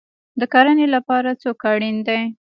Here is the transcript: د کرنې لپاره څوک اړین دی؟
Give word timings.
د 0.39 0.41
کرنې 0.53 0.87
لپاره 0.95 1.29
څوک 1.41 1.59
اړین 1.71 1.97
دی؟ 2.07 2.21